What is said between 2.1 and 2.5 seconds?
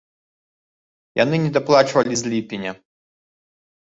з